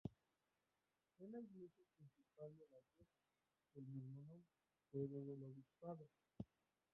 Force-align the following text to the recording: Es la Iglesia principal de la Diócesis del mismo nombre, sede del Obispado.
Es 1.19 1.29
la 1.29 1.39
Iglesia 1.39 1.85
principal 1.95 2.57
de 2.57 2.65
la 2.65 2.81
Diócesis 2.91 3.35
del 3.75 3.85
mismo 3.85 4.19
nombre, 4.23 4.49
sede 4.91 5.23
del 5.23 5.43
Obispado. 5.43 6.09